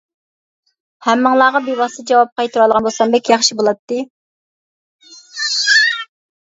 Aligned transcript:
ھەممىڭلارغا 1.07 1.61
بىۋاسىتە 1.67 2.05
جاۋاب 2.13 2.31
قايتۇرالىغان 2.41 2.89
بولسام 2.89 3.15
بەك 3.17 3.31
ياخشى 3.35 3.59
بولاتتى. 3.61 4.01